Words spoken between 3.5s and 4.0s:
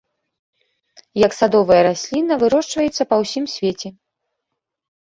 свеце.